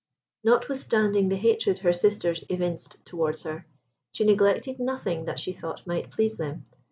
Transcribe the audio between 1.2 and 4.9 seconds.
the hatred her sisters evinced towards her, she neglected